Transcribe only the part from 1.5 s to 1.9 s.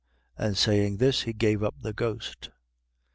up